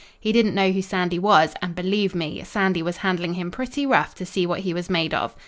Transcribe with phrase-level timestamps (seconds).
[0.19, 4.15] He didn't know who Sandy was, and believe me, Sandy was handling him pretty rough
[4.15, 5.35] to see what he was made of.